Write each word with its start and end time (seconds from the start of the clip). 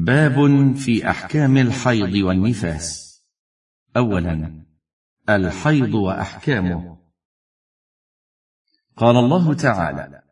باب 0.00 0.72
في 0.76 1.10
أحكام 1.10 1.56
الحيض 1.56 2.14
والنفاس. 2.14 3.20
اولا 3.96 4.64
الحيض 5.28 5.94
وأحكامه. 5.94 6.98
قال 8.96 9.16
الله 9.16 9.54
تعالى 9.54 10.22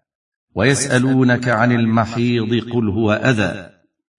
ويسألونك 0.55 1.49
عن 1.49 1.73
المحيض 1.73 2.71
قل 2.71 2.89
هو 2.89 3.13
أذى 3.13 3.71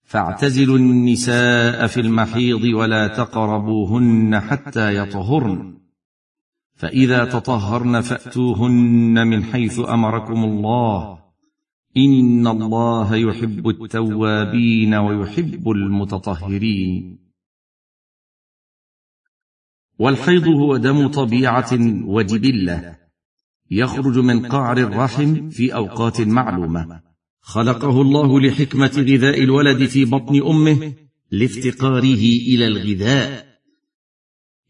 فاعتزلوا 0.04 0.78
النساء 0.78 1.86
في 1.86 2.00
المحيض 2.00 2.64
ولا 2.64 3.08
تقربوهن 3.08 4.40
حتى 4.40 4.96
يطهرن. 4.96 5.80
فإذا 6.74 7.24
تطهرن 7.24 8.00
فأتوهن 8.00 9.26
من 9.26 9.44
حيث 9.44 9.78
أمركم 9.78 10.44
الله. 10.44 11.19
ان 11.96 12.46
الله 12.46 13.16
يحب 13.16 13.68
التوابين 13.68 14.94
ويحب 14.94 15.70
المتطهرين 15.70 17.18
والحيض 19.98 20.48
هو 20.48 20.76
دم 20.76 21.08
طبيعه 21.08 21.78
وجبله 22.04 22.96
يخرج 23.70 24.18
من 24.18 24.46
قعر 24.46 24.78
الرحم 24.78 25.48
في 25.48 25.74
اوقات 25.74 26.20
معلومه 26.20 27.00
خلقه 27.40 28.00
الله 28.00 28.40
لحكمه 28.40 29.04
غذاء 29.08 29.42
الولد 29.42 29.86
في 29.86 30.04
بطن 30.04 30.42
امه 30.46 30.92
لافتقاره 31.30 32.24
إلى 32.48 32.66
الغذاء 32.66 33.60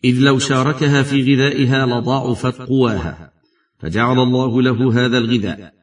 اذ 0.05 0.21
لو 0.21 0.39
شاركها 0.39 1.03
في 1.03 1.35
غذائها 1.35 1.87
لضاعفت 1.87 2.61
قواها 2.61 3.33
فجعل 3.79 4.19
الله 4.19 4.63
له 4.63 5.05
هذا 5.05 5.19
الغذاء 5.19 5.80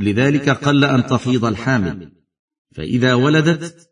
لذلك 0.00 0.48
قل 0.48 0.84
أن 0.84 1.06
تحيض 1.06 1.44
الحامل. 1.44 2.12
فإذا 2.74 3.14
ولدت 3.14 3.90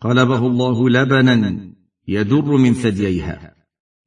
قلبه 0.00 0.46
الله 0.46 0.90
لبنا 0.90 1.70
يدر 2.08 2.56
من 2.56 2.74
ثدييها 2.74 3.54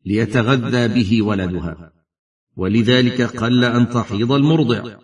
ليتغذى 0.06 0.88
به 0.88 1.22
ولدها. 1.22 1.94
ولذلك 2.56 3.22
قل 3.22 3.64
أن 3.64 3.90
تحيض 3.90 4.32
المرضع. 4.32 4.98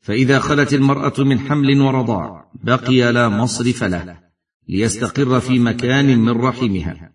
فإذا 0.00 0.38
خلت 0.38 0.74
المرأة 0.74 1.24
من 1.24 1.38
حمل 1.38 1.80
ورضاع 1.80 2.50
بقي 2.62 3.12
لا 3.12 3.28
مصرف 3.28 3.84
له 3.84 4.20
ليستقر 4.68 5.40
في 5.40 5.58
مكان 5.58 6.18
من 6.18 6.32
رحمها. 6.32 7.12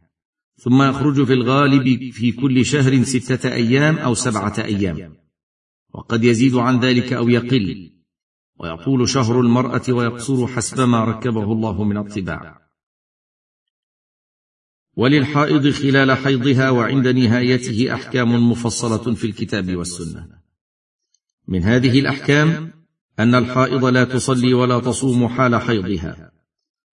ثم 0.57 0.81
يخرج 0.81 1.23
في 1.23 1.33
الغالب 1.33 2.11
في 2.11 2.31
كل 2.31 2.65
شهر 2.65 3.03
ستة 3.03 3.53
أيام 3.53 3.97
أو 3.97 4.13
سبعة 4.13 4.53
أيام. 4.59 5.15
وقد 5.93 6.23
يزيد 6.23 6.55
عن 6.55 6.79
ذلك 6.79 7.13
أو 7.13 7.29
يقل. 7.29 7.94
ويطول 8.59 9.09
شهر 9.09 9.39
المرأة 9.39 9.83
ويقصر 9.89 10.47
حسب 10.47 10.81
ما 10.81 11.03
ركبه 11.03 11.43
الله 11.43 11.83
من 11.83 11.97
الطباع. 11.97 12.61
وللحائض 14.97 15.69
خلال 15.69 16.11
حيضها 16.11 16.69
وعند 16.69 17.07
نهايته 17.07 17.93
أحكام 17.93 18.51
مفصلة 18.51 19.13
في 19.15 19.27
الكتاب 19.27 19.75
والسنة. 19.75 20.27
من 21.47 21.63
هذه 21.63 21.99
الأحكام 21.99 22.73
أن 23.19 23.35
الحائض 23.35 23.85
لا 23.85 24.03
تصلي 24.03 24.53
ولا 24.53 24.79
تصوم 24.79 25.27
حال 25.27 25.55
حيضها. 25.55 26.31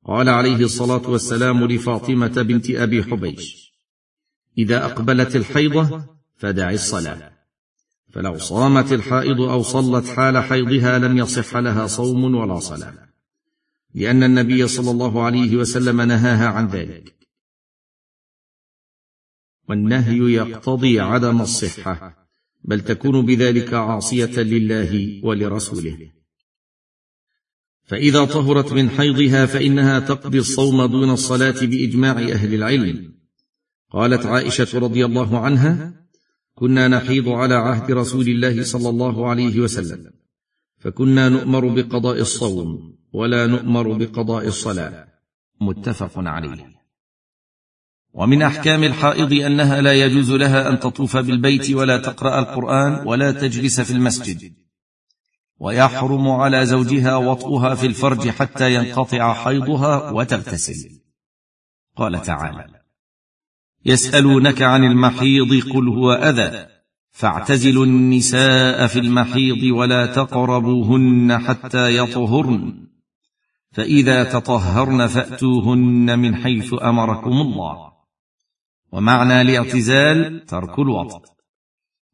قال 0.04 0.28
عليه 0.28 0.56
الصلاة 0.56 1.10
والسلام 1.10 1.64
لفاطمة 1.64 2.42
بنت 2.42 2.70
أبي 2.70 3.04
حبيش 3.04 3.72
إذا 4.58 4.84
أقبلت 4.84 5.36
الحيضة 5.36 6.04
فدع 6.36 6.70
الصلاة. 6.70 7.31
فلو 8.12 8.38
صامت 8.38 8.92
الحائض 8.92 9.40
أو 9.40 9.62
صلت 9.62 10.06
حال 10.06 10.38
حيضها 10.38 10.98
لم 10.98 11.18
يصح 11.18 11.56
لها 11.56 11.86
صوم 11.86 12.34
ولا 12.34 12.58
صلاة 12.58 13.12
لأن 13.94 14.22
النبي 14.22 14.68
صلى 14.68 14.90
الله 14.90 15.22
عليه 15.22 15.56
وسلم 15.56 16.00
نهاها 16.00 16.46
عن 16.46 16.66
ذلك. 16.66 17.14
والنهي 19.68 20.32
يقتضي 20.32 21.00
عدم 21.00 21.40
الصحة 21.40 22.28
بل 22.64 22.80
تكون 22.80 23.26
بذلك 23.26 23.74
عاصية 23.74 24.40
لله 24.40 25.20
ولرسوله. 25.24 26.12
فإذا 27.84 28.24
طهرت 28.24 28.72
من 28.72 28.90
حيضها 28.90 29.46
فإنها 29.46 29.98
تقضي 29.98 30.38
الصوم 30.38 30.86
دون 30.86 31.10
الصلاة 31.10 31.60
بإجماع 31.66 32.12
أهل 32.12 32.54
العلم. 32.54 33.14
قالت 33.90 34.26
عائشة 34.26 34.78
رضي 34.78 35.04
الله 35.04 35.38
عنها 35.38 36.01
كنا 36.62 36.88
نحيض 36.88 37.28
على 37.28 37.54
عهد 37.54 37.92
رسول 37.92 38.28
الله 38.28 38.62
صلى 38.62 38.88
الله 38.88 39.30
عليه 39.30 39.60
وسلم. 39.60 40.10
فكنا 40.78 41.28
نؤمر 41.28 41.68
بقضاء 41.68 42.20
الصوم 42.20 42.96
ولا 43.12 43.46
نؤمر 43.46 43.92
بقضاء 43.92 44.46
الصلاة. 44.46 45.06
متفق 45.60 46.12
عليه. 46.16 46.66
ومن 48.12 48.42
أحكام 48.42 48.84
الحائض 48.84 49.32
أنها 49.32 49.80
لا 49.80 49.92
يجوز 49.92 50.30
لها 50.30 50.68
أن 50.68 50.80
تطوف 50.80 51.16
بالبيت 51.16 51.70
ولا 51.70 51.98
تقرأ 51.98 52.38
القرآن 52.38 53.06
ولا 53.06 53.32
تجلس 53.32 53.80
في 53.80 53.90
المسجد. 53.90 54.52
ويحرم 55.60 56.28
على 56.28 56.66
زوجها 56.66 57.16
وطئها 57.16 57.74
في 57.74 57.86
الفرج 57.86 58.28
حتى 58.28 58.74
ينقطع 58.74 59.34
حيضها 59.34 60.10
وتغتسل. 60.10 61.00
قال 61.96 62.22
تعالى 62.22 62.81
يسألونك 63.84 64.62
عن 64.62 64.84
المحيض 64.84 65.72
قل 65.72 65.88
هو 65.88 66.12
أذى 66.12 66.66
فاعتزلوا 67.10 67.86
النساء 67.86 68.86
في 68.86 68.98
المحيض 68.98 69.62
ولا 69.62 70.06
تقربوهن 70.06 71.38
حتى 71.38 71.96
يطهرن 71.96 72.82
فإذا 73.72 74.24
تطهرن 74.24 75.06
فأتوهن 75.06 76.18
من 76.18 76.36
حيث 76.36 76.74
أمركم 76.82 77.30
الله. 77.30 77.92
ومعنى 78.92 79.40
الاعتزال 79.40 80.46
ترك 80.46 80.78
الوطء 80.78 81.22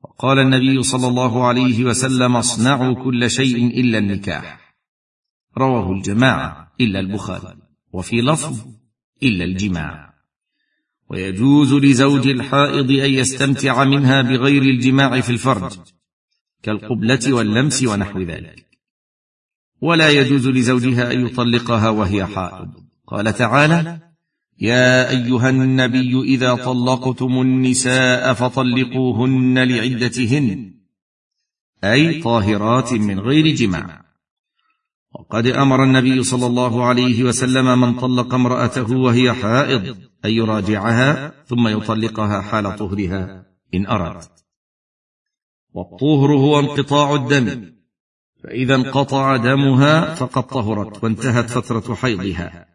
وقال 0.04 0.38
النبي 0.38 0.82
صلى 0.82 1.08
الله 1.08 1.46
عليه 1.46 1.84
وسلم 1.84 2.36
اصنعوا 2.36 3.04
كل 3.04 3.30
شيء 3.30 3.66
إلا 3.80 3.98
النكاح. 3.98 4.74
رواه 5.58 5.92
الجماعة 5.92 6.72
إلا 6.80 7.00
البخاري. 7.00 7.58
وفي 7.92 8.16
لفظ 8.16 8.66
إلا 9.22 9.44
الجماع. 9.44 10.07
ويجوز 11.10 11.74
لزوج 11.74 12.28
الحائض 12.28 12.90
أن 12.90 13.10
يستمتع 13.10 13.84
منها 13.84 14.22
بغير 14.22 14.62
الجماع 14.62 15.20
في 15.20 15.30
الفرج 15.30 15.72
كالقبلة 16.62 17.32
واللمس 17.32 17.82
ونحو 17.82 18.20
ذلك. 18.20 18.66
ولا 19.80 20.10
يجوز 20.10 20.48
لزوجها 20.48 21.12
أن 21.12 21.26
يطلقها 21.26 21.88
وهي 21.88 22.26
حائض. 22.26 22.68
قال 23.06 23.32
تعالى 23.34 24.00
يا 24.60 25.10
أيها 25.10 25.50
النبي 25.50 26.20
إذا 26.22 26.54
طلقتم 26.54 27.40
النساء 27.40 28.34
فطلقوهن 28.34 29.58
لعدتهن 29.58 30.74
أي 31.84 32.20
طاهرات 32.20 32.92
من 32.92 33.20
غير 33.20 33.54
جماع. 33.54 34.07
وقد 35.14 35.46
أمر 35.46 35.84
النبي 35.84 36.22
صلى 36.22 36.46
الله 36.46 36.84
عليه 36.84 37.24
وسلم 37.24 37.80
من 37.80 37.94
طلق 37.94 38.34
امرأته 38.34 38.96
وهي 38.96 39.32
حائض 39.32 39.96
أن 40.24 40.30
يراجعها 40.30 41.44
ثم 41.46 41.68
يطلقها 41.68 42.40
حال 42.40 42.76
طهرها 42.76 43.46
إن 43.74 43.86
اراد 43.86 44.24
والطهر 45.74 46.32
هو 46.32 46.60
انقطاع 46.60 47.14
الدم. 47.14 47.72
فإذا 48.44 48.74
انقطع 48.74 49.36
دمها 49.36 50.14
فقد 50.14 50.46
طهرت 50.46 51.04
وانتهت 51.04 51.50
فترة 51.50 51.94
حيضها. 51.94 52.66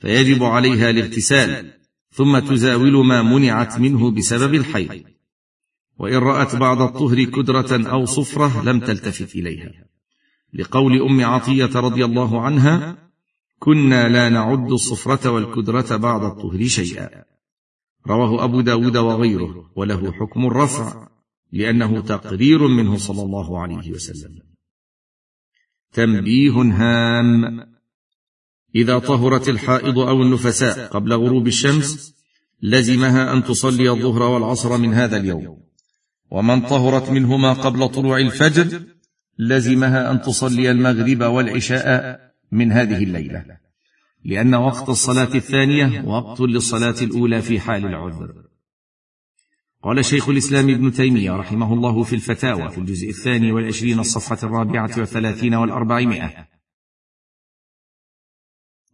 فيجب 0.00 0.42
عليها 0.42 0.90
الاغتسال 0.90 1.72
ثم 2.10 2.38
تزاول 2.38 3.06
ما 3.06 3.22
منعت 3.22 3.78
منه 3.78 4.10
بسبب 4.10 4.54
الحيض. 4.54 5.04
وإن 5.98 6.16
رأت 6.16 6.56
بعد 6.56 6.80
الطهر 6.80 7.24
كدرة 7.24 7.90
أو 7.90 8.04
صفرة 8.04 8.62
لم 8.62 8.80
تلتفت 8.80 9.34
إليها. 9.34 9.70
لقول 10.58 11.02
أم 11.02 11.24
عطية 11.24 11.80
رضي 11.80 12.04
الله 12.04 12.40
عنها 12.40 12.98
كنا 13.58 14.08
لا 14.08 14.28
نعد 14.28 14.72
الصفرة 14.72 15.30
والكدرة 15.30 15.96
بعد 15.96 16.22
الطهر 16.24 16.66
شيئا. 16.66 17.24
رواه 18.06 18.44
أبو 18.44 18.60
داود 18.60 18.96
وغيره 18.96 19.70
وله 19.76 20.12
حكم 20.12 20.46
الرفع 20.46 21.08
لأنه 21.52 22.00
تقرير 22.00 22.66
منه 22.68 22.96
صلى 22.96 23.22
الله 23.22 23.60
عليه 23.60 23.90
وسلم. 23.90 24.42
تنبيه 25.92 26.52
هام. 26.52 27.60
إذا 28.74 28.98
طهرت 28.98 29.48
الحائض 29.48 29.98
أو 29.98 30.22
النفساء 30.22 30.88
قبل 30.88 31.12
غروب 31.12 31.46
الشمس 31.46 32.14
لزمها 32.62 33.32
أن 33.32 33.44
تصلي 33.44 33.90
الظهر 33.90 34.22
والعصر 34.22 34.76
من 34.78 34.94
هذا 34.94 35.16
اليوم. 35.16 35.62
ومن 36.30 36.60
طهرت 36.60 37.10
منهما 37.10 37.52
قبل 37.52 37.88
طلوع 37.88 38.18
الفجر 38.18 38.95
لزمها 39.38 40.10
أن 40.10 40.20
تصلي 40.20 40.70
المغرب 40.70 41.22
والعشاء 41.22 42.20
من 42.52 42.72
هذه 42.72 43.04
الليلة 43.04 43.44
لأن 44.24 44.54
وقت 44.54 44.88
الصلاة 44.88 45.34
الثانية 45.34 46.02
وقت 46.04 46.40
للصلاة 46.40 46.94
الأولى 47.02 47.42
في 47.42 47.60
حال 47.60 47.86
العذر. 47.86 48.34
قال 49.82 50.04
شيخ 50.04 50.28
الإسلام 50.28 50.70
ابن 50.70 50.92
تيمية 50.92 51.32
رحمه 51.32 51.74
الله 51.74 52.02
في 52.02 52.14
الفتاوى 52.14 52.70
في 52.70 52.78
الجزء 52.78 53.08
الثاني 53.08 53.52
والعشرين 53.52 53.98
الصفحة 53.98 54.38
الرابعة 54.42 54.90
والثلاثين 54.98 55.54
والأربعمائة. 55.54 56.48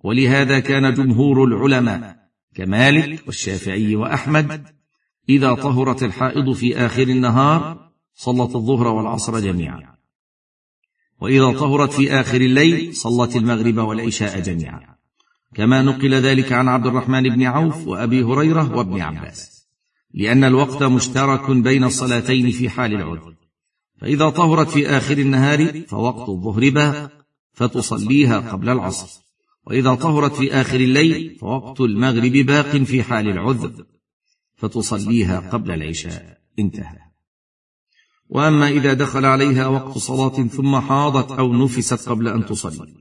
ولهذا 0.05 0.61
كان 0.61 0.95
جمهور 0.95 1.45
العلماء 1.45 2.17
كمالك 2.55 3.27
والشافعي 3.27 3.97
وأحمد 3.97 4.67
إذا 5.29 5.55
طهرت 5.55 6.03
الحائض 6.03 6.53
في 6.53 6.77
آخر 6.77 7.03
النهار 7.03 7.93
صلت 8.15 8.57
الظهر 8.57 8.87
والعصر 8.87 9.41
جميعا. 9.41 9.97
وإذا 11.23 11.53
طهرت 11.53 11.93
في 11.93 12.13
آخر 12.13 12.41
الليل 12.41 12.95
صلت 12.95 13.37
المغرب 13.37 13.79
والعشاء 13.79 14.41
جميعا. 14.41 14.81
كما 15.55 15.83
نقل 15.83 16.15
ذلك 16.15 16.53
عن 16.53 16.69
عبد 16.69 16.87
الرحمن 16.87 17.23
بن 17.23 17.43
عوف 17.43 17.87
وأبي 17.87 18.23
هريرة 18.23 18.77
وابن 18.77 19.01
عباس. 19.01 19.69
لأن 20.15 20.45
الوقت 20.45 20.83
مشترك 20.83 21.51
بين 21.51 21.85
الصلاتين 21.85 22.51
في 22.51 22.71
حال 22.71 22.95
العذر. 22.95 23.35
فإذا 24.01 24.31
طهرت 24.31 24.69
في 24.69 24.87
آخر 24.89 25.19
النهار 25.19 25.81
فوقت 25.89 26.29
الظهر 26.29 26.71
باق 26.71 27.13
فتصليها 27.53 28.41
قبل 28.41 28.69
العصر. 28.69 29.23
وإذا 29.67 29.95
طهرت 29.95 30.33
في 30.33 30.53
آخر 30.53 30.81
الليل 30.81 31.37
فوقت 31.41 31.81
المغرب 31.81 32.33
باق 32.33 32.77
في 32.77 33.03
حال 33.03 33.29
العذر 33.29 33.85
فتصليها 34.57 35.41
قبل 35.41 35.71
العشاء. 35.71 36.39
انتهى. 36.59 37.12
وأما 38.33 38.69
إذا 38.69 38.93
دخل 38.93 39.25
عليها 39.25 39.67
وقت 39.67 39.99
صلاة 39.99 40.47
ثم 40.47 40.81
حاضت 40.81 41.33
أو 41.33 41.53
نفست 41.53 42.09
قبل 42.09 42.29
أن 42.29 42.47
تصلي. 42.47 42.95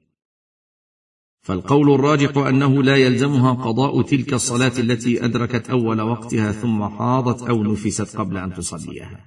فالقول 1.42 1.94
الراجح 1.94 2.38
أنه 2.38 2.84
لا 2.84 2.96
يلزمها 2.96 3.54
قضاء 3.54 4.02
تلك 4.02 4.34
الصلاة 4.34 4.72
التي 4.80 5.26
أدركت 5.26 5.70
أول 5.70 6.02
وقتها 6.02 6.52
ثم 6.52 6.90
حاضت 6.90 7.42
أو 7.42 7.64
نفست 7.64 8.18
قبل 8.18 8.38
أن 8.38 8.54
تصليها. 8.54 9.26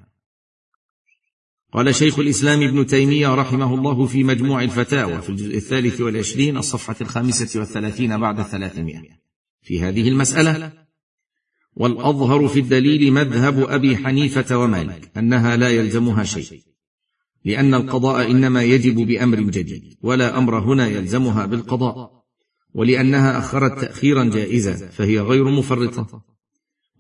قال 1.73 1.95
شيخ 1.95 2.19
الإسلام 2.19 2.63
ابن 2.63 2.87
تيمية 2.87 3.35
رحمه 3.35 3.75
الله 3.75 4.07
في 4.07 4.25
مجموع 4.25 4.63
الفتاوى 4.63 5.23
في 5.23 5.31
الجزء 5.31 5.57
الثالث 5.57 6.01
والعشرين 6.01 6.57
الصفحة 6.57 6.97
الخامسة 7.01 7.61
والثلاثين 7.61 8.21
بعد 8.21 8.41
الثلاثمائة. 8.41 9.19
في 9.63 9.81
هذه 9.81 10.09
المسألة 10.09 10.84
والأظهر 11.77 12.49
في 12.49 12.61
الدليل 12.61 13.13
مذهب 13.13 13.59
أبي 13.69 13.97
حنيفة 13.97 14.59
ومالك 14.59 15.11
أنها 15.17 15.57
لا 15.57 15.69
يلزمها 15.69 16.25
شيء. 16.25 16.61
لأن 17.45 17.75
القضاء 17.75 18.31
إنما 18.31 18.63
يجب 18.63 18.95
بأمر 18.95 19.41
جديد 19.41 19.97
ولا 20.03 20.39
أمر 20.39 20.59
هنا 20.59 20.89
يلزمها 20.89 21.47
بالقضاء. 21.47 22.25
ولأنها 22.75 23.39
أخرت 23.39 23.81
تاخيرا 23.81 24.25
جائزا 24.25 24.87
فهي 24.87 25.21
غير 25.21 25.45
مفرطة. 25.45 26.25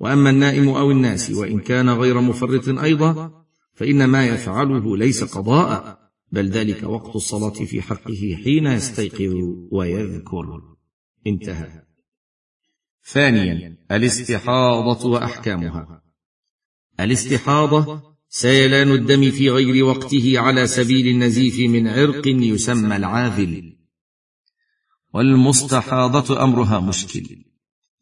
وأما 0.00 0.30
النائم 0.30 0.68
أو 0.68 0.90
الناس 0.90 1.30
وإن 1.30 1.60
كان 1.60 1.90
غير 1.90 2.20
مفرط 2.20 2.68
أيضا 2.68 3.44
فإن 3.74 4.04
ما 4.04 4.26
يفعله 4.26 4.96
ليس 4.96 5.24
قضاء 5.24 5.98
بل 6.32 6.48
ذلك 6.48 6.82
وقت 6.82 7.16
الصلاة 7.16 7.50
في 7.50 7.82
حقه 7.82 8.38
حين 8.44 8.66
يستيقظ 8.66 9.34
ويذكر. 9.70 10.62
انتهى. 11.26 11.82
ثانيا 13.04 13.76
الاستحاضة 13.90 15.08
وأحكامها. 15.08 16.02
الاستحاضة 17.00 18.02
سيلان 18.28 18.90
الدم 18.90 19.30
في 19.30 19.50
غير 19.50 19.84
وقته 19.84 20.38
على 20.38 20.66
سبيل 20.66 21.08
النزيف 21.08 21.70
من 21.70 21.88
عرق 21.88 22.26
يسمى 22.26 22.96
العاذل. 22.96 23.76
والمستحاضة 25.14 26.44
أمرها 26.44 26.80
مشكل 26.80 27.44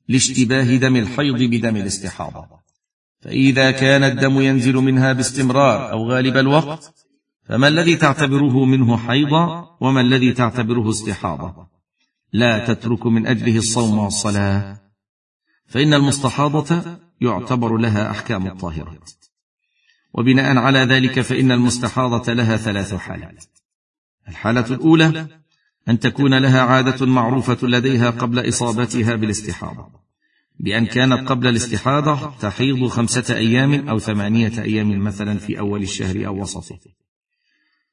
لاشتباه 0.08 0.76
دم 0.76 0.96
الحيض 0.96 1.43
بدم 1.43 1.76
الاستحاضة. 1.76 2.62
فإذا 3.20 3.70
كان 3.70 4.02
الدم 4.02 4.40
ينزل 4.40 4.75
منها 4.75 5.12
باستمرار 5.12 5.93
أو 5.93 6.10
غالب 6.10 6.37
الوقت 6.37 6.94
فما 7.44 7.69
الذي 7.69 7.96
تعتبره 7.96 8.64
منه 8.64 8.96
حيضا 8.96 9.76
وما 9.81 10.00
الذي 10.00 10.32
تعتبره 10.32 10.90
استحاضة؟ 10.90 11.66
لا 12.32 12.66
تترك 12.66 13.06
من 13.06 13.26
أجله 13.26 13.58
الصوم 13.58 13.98
والصلاة 13.98 14.81
فإن 15.72 15.94
المستحاضة 15.94 16.98
يعتبر 17.20 17.76
لها 17.76 18.10
أحكام 18.10 18.46
الطاهرات 18.46 19.10
وبناء 20.14 20.56
على 20.56 20.78
ذلك 20.78 21.20
فإن 21.20 21.52
المستحاضة 21.52 22.32
لها 22.32 22.56
ثلاث 22.56 22.94
حالات. 22.94 23.44
الحالة 24.28 24.66
الأولى 24.66 25.26
أن 25.88 25.98
تكون 25.98 26.38
لها 26.38 26.60
عادة 26.60 27.06
معروفة 27.06 27.66
لديها 27.69 28.10
قبل 28.10 28.48
إصابتها 28.48 29.14
بالاستحاضة. 29.14 29.86
بأن 30.60 30.86
كانت 30.86 31.28
قبل 31.28 31.46
الاستحاضة 31.46 32.34
تحيض 32.40 32.86
خمسة 32.86 33.36
أيام 33.36 33.88
أو 33.88 33.98
ثمانية 33.98 34.62
أيام 34.62 35.04
مثلا 35.04 35.38
في 35.38 35.58
أول 35.58 35.82
الشهر 35.82 36.26
أو 36.26 36.42
وسطه. 36.42 36.78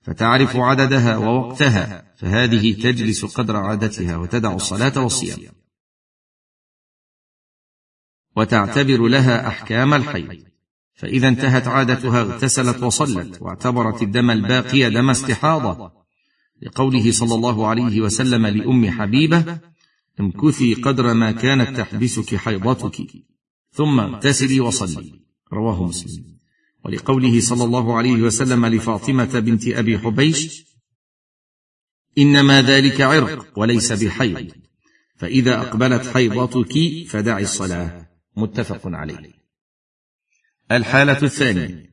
فتعرف 0.02 0.56
عددها 0.56 1.18
ووقتها 1.18 2.04
فهذه 2.18 2.74
تجلس 2.74 3.26
قدر 3.26 3.58
عادتها 3.58 4.18
وتدع 4.18 4.54
الصلاة 4.54 5.04
والصيام. 5.04 5.59
وتعتبر 8.40 9.08
لها 9.08 9.48
أحكام 9.48 9.94
الحيض 9.94 10.44
فإذا 10.96 11.28
انتهت 11.28 11.68
عادتها 11.68 12.22
اغتسلت 12.22 12.84
وصلت 12.84 13.42
واعتبرت 13.42 14.02
الدم 14.02 14.32
الباقي 14.32 14.90
دم 14.90 15.10
استحاضه. 15.10 15.92
لقوله 16.62 17.12
صلى 17.12 17.36
الله 17.36 17.68
عليه 17.68 18.02
وسلم 18.02 18.48
لأم 18.48 18.90
حبيبه 18.90 19.60
امكثي 20.20 20.74
قدر 20.74 21.14
ما 21.14 21.32
كانت 21.32 21.78
تحبسك 21.78 22.36
حيضتك 22.36 23.08
ثم 23.72 24.00
اغتسلي 24.00 24.60
وصلي. 24.60 25.20
رواه 25.54 25.84
مسلم. 25.84 26.24
ولقوله 26.86 27.42
صلى 27.42 27.64
الله 27.64 27.98
عليه 27.98 28.22
وسلم 28.22 28.66
لفاطمة 28.66 29.40
بنت 29.40 29.68
أبي 29.68 30.00
حبيش 30.00 30.66
إنما 32.18 32.62
ذلك 32.62 33.02
عرق 33.02 33.60
وليس 33.60 33.92
بحيض. 33.92 34.52
فإذا 35.18 35.62
أقبلت 35.62 36.08
حيضتك 36.08 36.74
فدعي 37.10 37.44
الصلاة. 37.44 38.09
متفق 38.42 38.82
عليه. 38.86 39.40
الحالة 40.72 41.24
الثانية 41.24 41.90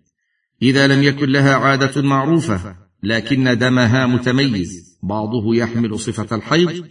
إذا 0.63 0.87
لم 0.87 1.03
يكن 1.03 1.29
لها 1.29 1.55
عادة 1.55 2.03
معروفة 2.03 2.77
لكن 3.03 3.59
دمها 3.59 4.07
متميز 4.07 4.99
بعضه 5.03 5.55
يحمل 5.57 5.99
صفة 5.99 6.37
الحيض 6.37 6.89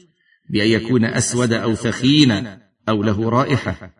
بأن 0.49 0.67
يكون 0.67 1.05
أسود 1.05 1.53
أو 1.53 1.75
ثخينا 1.75 2.61
أو 2.89 3.03
له 3.03 3.29
رائحة 3.29 3.93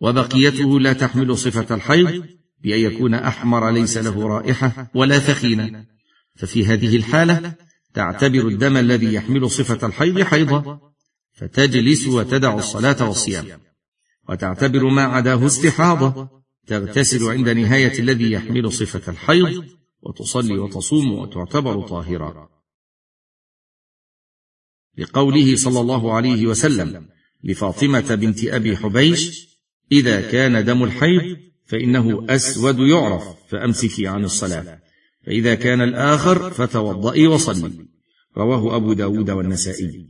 وبقيته 0.00 0.80
لا 0.80 0.92
تحمل 0.92 1.36
صفة 1.36 1.74
الحيض 1.74 2.24
بأن 2.62 2.80
يكون 2.80 3.14
أحمر 3.14 3.70
ليس 3.70 3.96
له 3.96 4.28
رائحة 4.28 4.90
ولا 4.94 5.18
ثخينا 5.18 5.86
ففي 6.36 6.66
هذه 6.66 6.96
الحالة 6.96 7.54
تعتبر 7.94 8.48
الدم 8.48 8.76
الذي 8.76 9.14
يحمل 9.14 9.50
صفة 9.50 9.86
الحيض 9.86 10.22
حيضا 10.22 10.80
فتجلس 11.32 12.06
وتدع 12.06 12.54
الصلاة 12.54 13.08
والصيام. 13.08 13.60
وتعتبر 14.28 14.88
ما 14.88 15.02
عداه 15.02 15.46
استحاضة. 15.46 16.38
تغتسل 16.66 17.24
عند 17.24 17.48
نهاية 17.48 17.98
الذي 17.98 18.32
يحمل 18.32 18.72
صفة 18.72 19.12
الحيض 19.12 19.64
وتصلي 20.02 20.58
وتصوم 20.58 21.12
وتعتبر 21.12 21.88
طاهرا. 21.88 22.48
لقوله 24.98 25.56
صلى 25.56 25.80
الله 25.80 26.14
عليه 26.14 26.46
وسلم 26.46 27.08
لفاطمة 27.44 28.14
بنت 28.14 28.44
أبي 28.44 28.76
حبيش 28.76 29.48
إذا 29.92 30.30
كان 30.30 30.64
دم 30.64 30.84
الحيض 30.84 31.36
فإنه 31.66 32.26
أسود 32.30 32.78
يعرف 32.78 33.24
فامسكي 33.48 34.06
عن 34.06 34.24
الصلاة. 34.24 34.80
فإذا 35.26 35.54
كان 35.54 35.80
الآخر 35.80 36.50
فتوضئي 36.50 37.26
وصلي. 37.26 37.88
رواه 38.36 38.76
أبو 38.76 38.92
داود 38.92 39.30
والنسائي. 39.30 40.08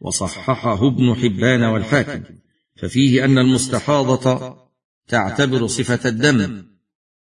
وصححه 0.00 0.86
ابن 0.86 1.14
حبان 1.14 1.62
والحاكم. 1.62 2.24
ففيه 2.78 3.24
أن 3.24 3.38
المستحاضة 3.38 4.56
تعتبر 5.08 5.66
صفة 5.66 6.08
الدم 6.08 6.64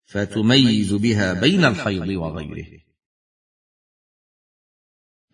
فتميز 0.04 0.94
بها 0.94 1.34
بين 1.34 1.66
الحيض 1.66 2.08
وغيره. 2.10 2.80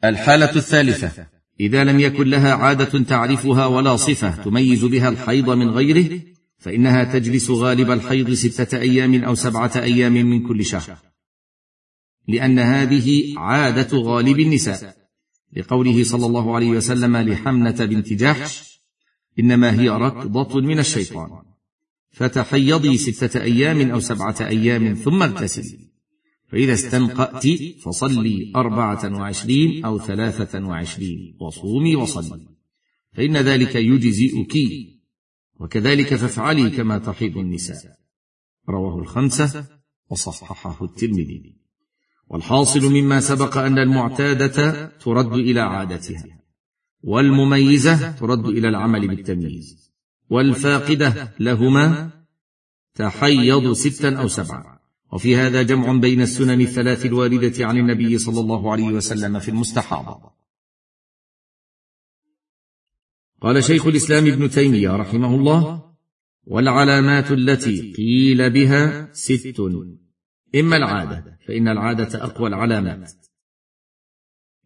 الحالة 0.04 0.56
الثالثة 0.56 1.28
إذا 1.60 1.84
لم 1.84 2.00
يكن 2.00 2.28
لها 2.30 2.54
عادة 2.54 3.04
تعرفها 3.04 3.66
ولا 3.66 3.96
صفة 3.96 4.44
تميز 4.44 4.86
بها 4.86 5.10
الحيض 5.10 5.50
من 5.50 5.70
غيره 5.70 6.22
فإنها 6.58 7.04
تجلس 7.04 7.50
غالب 7.50 7.92
الحيض 7.92 8.32
ستة 8.32 8.80
أيام 8.80 9.24
أو 9.24 9.36
سبعة 9.36 9.72
أيام 9.76 10.14
من 10.14 10.48
كل 10.48 10.66
شهر. 10.66 10.98
لأن 12.28 12.60
هذه 12.60 13.34
عادة 13.38 13.98
غالب 13.98 14.40
النساء 14.40 14.96
لقوله 15.58 16.04
صلى 16.04 16.26
الله 16.26 16.56
عليه 16.56 16.70
وسلم 16.70 17.18
لحمنة 17.18 17.86
بنت 17.86 18.14
جحش 18.14 18.79
إنما 19.40 19.82
هي 19.82 19.90
ركضه 19.90 20.62
من 20.62 20.80
الشيطان. 20.80 21.30
فتحيضي 22.12 22.98
ستة 22.98 23.42
أيام 23.42 23.92
أو 23.92 24.00
سبعة 24.00 24.36
أيام 24.42 24.94
ثم 24.94 25.24
اغتسلي 25.24 25.90
فإذا 26.52 26.74
استنقأت 26.74 27.48
فصلي 27.84 28.52
أربعة 28.56 29.18
وعشرين 29.18 29.86
أو 29.86 30.00
ثلاثة 30.00 30.66
وعشرين. 30.68 31.38
وصومي 31.42 31.96
وصلي. 31.96 32.48
فإن 33.14 33.38
ذلك 33.38 33.76
يجزئك. 33.76 34.58
وكذلك 35.60 36.16
فافعلي 36.16 36.70
كما 36.70 36.98
تحيض 36.98 37.38
النساء. 37.38 37.98
رواه 38.70 39.00
الخمسة 39.00 39.66
وصححه 40.10 40.86
الترمذي. 40.86 41.56
والحاصل 42.28 42.92
مما 42.94 43.20
سبق 43.20 43.58
أن 43.58 43.78
المعتادة 43.78 44.86
ترد 44.86 45.34
إلى 45.34 45.60
عادتها. 45.60 46.39
والمميزة 47.04 48.12
ترد 48.12 48.46
إلى 48.46 48.70
العمل 48.70 49.08
بالتمييز. 49.08 49.92
والفاقدة 50.30 51.34
لهما 51.40 52.10
تحيض 52.96 53.72
ستا 53.72 54.18
أو 54.20 54.28
سبعا. 54.28 54.80
وفي 55.14 55.36
هذا 55.36 55.62
جمع 55.62 55.94
بين 55.94 56.22
السنن 56.22 56.62
الثلاث 56.62 57.06
الواردة 57.06 57.66
عن 57.66 57.78
النبي 57.78 58.18
صلى 58.18 58.40
الله 58.40 58.72
عليه 58.72 58.88
وسلم 58.88 59.40
في 59.40 59.50
المستحاضه 59.50 60.32
قال 63.42 63.64
شيخ 63.64 63.88
الإسلام 63.88 64.28
ابن 64.28 64.50
تيمية 64.50 64.90
رحمه 64.90 65.36
الله 65.36 65.94
والعلامات 66.44 67.32
التي 67.32 67.94
قيل 67.94 68.50
بها 68.50 69.14
ست. 69.14 69.62
إما 70.56 70.78
العادة 70.78 71.38
فإن 71.48 71.68
العادة 71.68 72.24
أقوى 72.24 72.48
العلامات. 72.48 73.29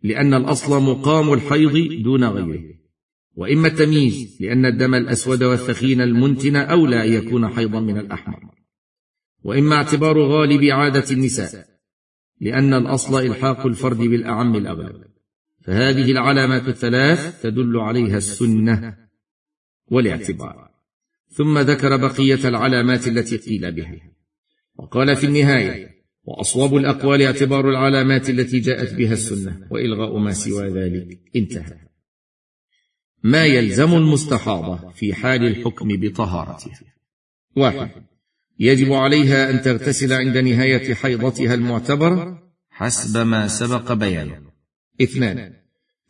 لأن 0.04 0.34
الأصل 0.34 0.84
مقام 0.84 1.34
الحيض 1.34 2.04
دون 2.04 2.24
غيره. 2.24 2.64
وإما 3.36 3.68
التمييز 3.68 4.38
لأن 4.42 4.66
الدم 4.66 4.96
الأسود 4.96 5.44
والثخين 5.44 6.02
المنتن 6.02 6.56
أولى 6.56 7.04
أن 7.04 7.14
يكون 7.14 7.48
حيضا 7.48 7.80
من 7.80 7.98
الأحمر. 7.98 8.40
وإما 9.44 9.76
اعتبار 9.76 10.22
غالب 10.22 10.64
عادة 10.64 11.06
النساء 11.12 11.66
لأن 12.42 12.74
الأصل 12.74 13.26
إلحاق 13.26 13.66
الفرد 13.66 13.98
بالأعم 13.98 14.56
الاغلب 14.56 15.04
فهذه 15.62 16.12
العلامات 16.12 16.68
الثلاث 16.68 17.42
تدل 17.42 17.78
عليها 17.78 18.18
السنة 18.18 18.98
والاعتبار. 19.88 20.70
ثم 21.30 21.60
ذكر 21.60 21.98
بقية 21.98 22.48
العلامات 22.48 23.08
التي 23.08 23.38
قيل 23.38 23.72
بها. 23.72 24.14
وقال 24.76 25.16
في 25.16 25.26
النهاية 25.26 25.93
واصوب 26.24 26.76
الأقوال 26.76 27.22
اعتبار 27.22 27.70
العلامات 27.70 28.30
التي 28.30 28.60
جاءت 28.60 28.94
بها 28.94 29.14
السنة 29.14 29.68
وإلغاء 29.72 30.18
ما 30.18 30.34
سوى 30.34 30.70
ذلك. 30.70 31.20
انتهى. 31.36 31.78
ما 33.24 33.46
يلزم 33.46 33.94
المستحاضه 33.94 34.90
في 34.92 35.14
حال 35.14 35.48
الحكم 35.48 35.88
بطهارتها. 35.88 36.80
واحد. 37.56 37.90
يجب 38.60 38.94
عليها 38.94 39.50
أن 39.50 39.62
تغتسل 39.62 40.14
عند 40.14 40.38
نهاية 40.38 40.94
حيضتها 40.94 41.54
المعتبرة 41.54 42.44
حسب 42.70 43.28
ما 43.28 43.48
سبق 43.48 43.94
بيانه. 43.94 44.42
اثنان. 45.02 45.54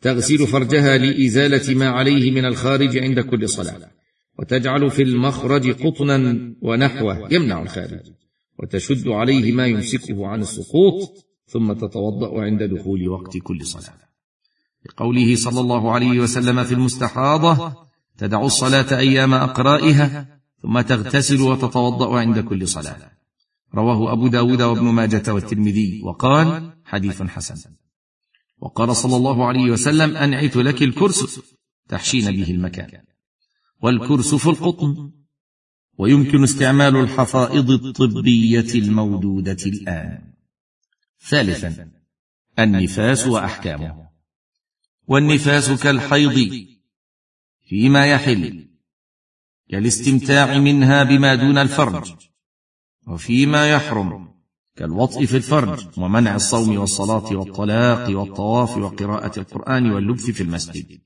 تغسل 0.00 0.46
فرجها 0.46 0.98
لإزالة 0.98 1.74
ما 1.74 1.88
عليه 1.88 2.30
من 2.30 2.44
الخارج 2.44 2.98
عند 2.98 3.20
كل 3.20 3.48
صلاة 3.48 3.90
وتجعل 4.38 4.90
في 4.90 5.02
المخرج 5.02 5.70
قطنا 5.70 6.54
ونحوه 6.62 7.34
يمنع 7.34 7.62
الخارج. 7.62 8.00
وتشد 8.58 9.08
عليه 9.08 9.52
ما 9.52 9.66
يمسكه 9.66 10.26
عن 10.26 10.40
السقوط 10.40 11.24
ثم 11.46 11.72
تتوضأ 11.72 12.42
عند 12.42 12.62
دخول 12.62 13.08
وقت 13.08 13.36
كل 13.36 13.66
صلاة. 13.66 13.98
لقوله 14.86 15.36
صلى 15.36 15.60
الله 15.60 15.92
عليه 15.92 16.20
وسلم 16.20 16.64
في 16.64 16.74
المستحاضة 16.74 17.76
تدع 18.18 18.42
الصلاة 18.42 18.98
أيام 18.98 19.34
أقرائها 19.34 20.40
ثم 20.62 20.80
تغتسل 20.80 21.40
وتتوضأ 21.40 22.18
عند 22.18 22.38
كل 22.38 22.68
صلاة. 22.68 23.10
رواه 23.74 24.12
أبو 24.12 24.28
داود 24.28 24.62
وابن 24.62 24.84
ماجة 24.84 25.34
والترمذي 25.34 26.02
وقال 26.04 26.72
حديث 26.84 27.22
حسن. 27.22 27.74
وقال 28.58 28.96
صلى 28.96 29.16
الله 29.16 29.46
عليه 29.46 29.70
وسلم 29.70 30.16
أنعت 30.16 30.56
لك 30.56 30.82
الكرس 30.82 31.40
تحشين 31.88 32.30
به 32.30 32.50
المكان. 32.50 33.04
والكرسف 33.82 34.48
القطن 34.48 35.10
ويمكن 35.98 36.42
استعمال 36.42 36.96
الحفائض 36.96 37.70
الطبية 37.70 38.74
المودوده 38.74 39.56
الآن. 39.66 40.32
ثالثا 41.28 41.90
النفاس 42.58 43.26
وأحكامه. 43.26 44.08
والنفاس 45.06 45.70
كالحيض 45.70 46.66
فيما 47.68 48.06
يحل 48.06 48.68
كالاستمتاع 49.70 50.58
منها 50.58 51.02
بما 51.02 51.34
دون 51.34 51.58
الفرج 51.58 52.12
وفيما 53.06 53.70
يحرم 53.70 54.34
كالوطء 54.76 55.24
في 55.24 55.36
الفرج 55.36 55.98
ومنع 55.98 56.34
الصوم 56.34 56.78
والصلاة 56.78 57.36
والطلاق 57.36 58.18
والطواف 58.18 58.76
وقراءة 58.76 59.38
القرآن 59.38 59.90
واللبث 59.90 60.30
في 60.30 60.42
المسجد. 60.42 61.00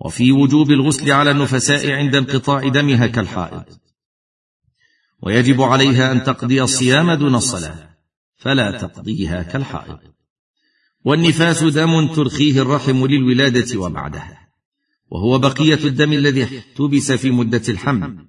وفي 0.00 0.32
وجوب 0.32 0.70
الغسل 0.70 1.10
على 1.10 1.30
النفساء 1.30 1.90
عند 1.90 2.16
انقطاع 2.16 2.68
دمها 2.68 3.06
كالحائض. 3.06 3.64
ويجب 5.22 5.62
عليها 5.62 6.12
أن 6.12 6.22
تقضي 6.22 6.62
الصيام 6.62 7.12
دون 7.12 7.34
الصلاة 7.34 7.96
فلا 8.36 8.70
تقضيها 8.70 9.42
كالحائض. 9.42 9.98
والنفاس 11.04 11.64
دم 11.64 12.06
ترخيه 12.06 12.62
الرحم 12.62 13.06
للولادة 13.06 13.80
وبعدها. 13.80 14.48
وهو 15.10 15.38
بقية 15.38 15.84
الدم 15.84 16.12
الذي 16.12 16.44
احتبس 16.44 17.12
في 17.12 17.30
مدة 17.30 17.62
الحمل 17.68 18.28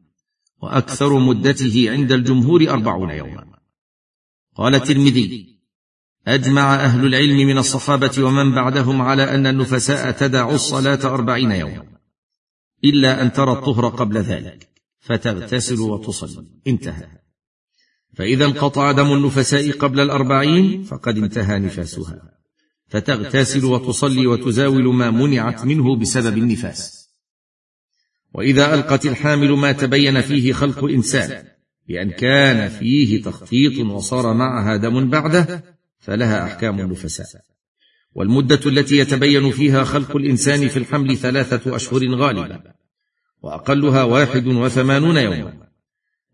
وأكثر 0.61 1.19
مدته 1.19 1.91
عند 1.91 2.11
الجمهور 2.11 2.69
أربعون 2.69 3.09
يوما. 3.09 3.45
قال 4.55 4.75
الترمذي 4.75 5.60
أجمع 6.27 6.75
أهل 6.75 7.05
العلم 7.05 7.37
من 7.37 7.57
الصحابة 7.57 8.23
ومن 8.23 8.55
بعدهم 8.55 9.01
على 9.01 9.23
أن 9.35 9.47
النفساء 9.47 10.11
تدع 10.11 10.49
الصلاة 10.49 11.13
أربعين 11.13 11.51
يوما 11.51 11.83
إلا 12.83 13.21
أن 13.21 13.33
ترى 13.33 13.51
الطهر 13.51 13.87
قبل 13.87 14.17
ذلك 14.17 14.67
فتغتسل 14.99 15.79
وتصلي. 15.79 16.45
انتهى. 16.67 17.07
فإذا 18.17 18.45
انقطع 18.45 18.91
دم 18.91 19.13
النفساء 19.13 19.71
قبل 19.71 19.99
الأربعين 19.99 20.83
فقد 20.83 21.17
انتهى 21.17 21.59
نفاسها. 21.59 22.21
فتغتسل 22.87 23.65
وتصلي 23.65 24.27
وتزاول 24.27 24.93
ما 24.93 25.11
منعت 25.11 25.65
منه 25.65 25.95
بسبب 25.95 26.37
النفاس. 26.37 27.09
وإذا 28.33 28.73
ألقت 28.73 29.05
الحامل 29.05 29.51
ما 29.51 29.71
تبين 29.71 30.21
فيه 30.21 30.53
خلق 30.53 30.83
إنسان 30.83 31.47
بأن 31.87 32.11
كان 32.11 32.69
فيه 32.69 33.23
تخطيط 33.23 33.85
وصار 33.85 34.33
معها 34.33 34.77
دم 34.77 35.09
بعده 35.09 35.63
فلها 36.01 36.43
أحكام 36.43 36.79
النفساء 36.79 37.41
والمدة 38.13 38.59
التي 38.65 38.97
يتبين 38.97 39.51
فيها 39.51 39.83
خلق 39.83 40.15
الإنسان 40.15 40.67
في 40.67 40.77
الحمل 40.77 41.17
ثلاثة 41.17 41.75
أشهر 41.75 42.15
غالبا 42.15 42.73
وأقلها 43.41 44.03
واحد 44.03 44.47
وثمانون 44.47 45.17
يوما. 45.17 45.67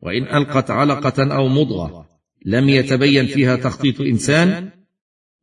وإن 0.01 0.23
ألقت 0.23 0.71
علقة 0.71 1.35
أو 1.35 1.47
مضغة 1.47 2.09
لم 2.45 2.69
يتبين 2.69 3.27
فيها 3.27 3.55
تخطيط 3.55 4.01
انسان 4.01 4.69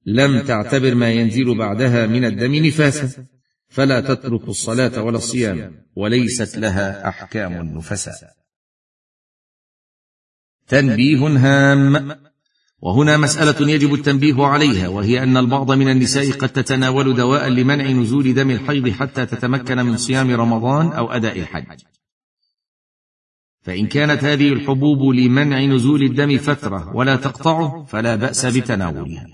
لم 0.06 0.40
تعتبر 0.40 0.94
ما 0.94 1.12
ينزل 1.12 1.58
بعدها 1.58 2.06
من 2.06 2.24
الدم 2.24 2.54
نفاسا 2.54 3.26
فلا 3.68 4.00
تترك 4.00 4.48
الصلاة 4.48 5.02
ولا 5.02 5.16
الصيام. 5.16 5.86
وليست 5.96 6.58
لها 6.58 7.08
أحكام 7.08 7.60
النفساء 7.60 8.34
تنبيه 10.68 11.26
هام. 11.26 12.16
وهنا 12.84 13.16
مسألة 13.16 13.70
يجب 13.70 13.94
التنبيه 13.94 14.44
عليها 14.46 14.88
وهي 14.88 15.22
أن 15.22 15.36
البعض 15.36 15.72
من 15.72 15.88
النساء 15.88 16.32
قد 16.32 16.48
تتناول 16.48 17.14
دواء 17.14 17.48
لمنع 17.48 17.90
نزول 17.90 18.34
دم 18.34 18.50
الحيض 18.50 18.88
حتى 18.88 19.26
تتمكن 19.26 19.76
من 19.76 19.96
صيام 19.96 20.30
رمضان 20.30 20.92
أو 20.92 21.12
أداء 21.12 21.38
الحج. 21.40 21.80
فإن 23.62 23.86
كانت 23.86 24.24
هذه 24.24 24.48
الحبوب 24.52 25.14
لمنع 25.14 25.64
نزول 25.64 26.02
الدم 26.02 26.38
فترة 26.38 26.96
ولا 26.96 27.16
تقطعه 27.16 27.84
فلا 27.84 28.16
بأس 28.16 28.46
بتناولها. 28.46 29.26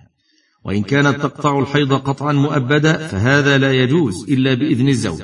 وإن 0.64 0.82
كانت 0.82 1.20
تقطع 1.20 1.58
الحيض 1.58 1.92
قطعا 1.92 2.32
مؤبدا 2.32 3.06
فهذا 3.08 3.58
لا 3.58 3.72
يجوز 3.72 4.30
إلا 4.30 4.54
بإذن 4.54 4.88
الزوج 4.88 5.22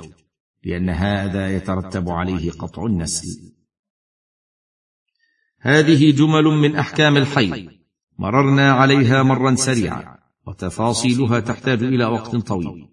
لأن 0.64 0.88
هذا 0.88 1.56
يترتب 1.56 2.08
عليه 2.08 2.50
قطع 2.50 2.86
النسل. 2.86 3.52
هذه 5.60 6.10
جمل 6.10 6.44
من 6.44 6.76
أحكام 6.76 7.16
الحيض. 7.16 7.76
مررنا 8.18 8.72
عليها 8.72 9.22
مرا 9.22 9.54
سريعا 9.54 10.16
وتفاصيلها 10.46 11.40
تحتاج 11.40 11.82
إلى 11.82 12.04
وقت 12.04 12.36
طويل. 12.36 12.88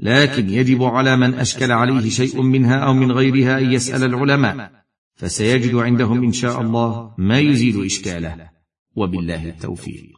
لكن 0.00 0.50
يجب 0.50 0.82
على 0.82 1.16
من 1.16 1.34
أشكل 1.34 1.72
عليه 1.72 2.10
شيء 2.10 2.42
منها 2.42 2.76
أو 2.76 2.94
من 2.94 3.12
غيرها 3.12 3.58
أن 3.58 3.72
يسأل 3.72 4.04
العلماء 4.04 4.72
فسيجد 5.14 5.74
عندهم 5.74 6.24
إن 6.24 6.32
شاء 6.32 6.60
الله 6.60 7.14
ما 7.18 7.38
يزيل 7.38 7.84
إشكاله. 7.84 8.50
وبالله 8.96 9.48
التوفيق. 9.48 10.17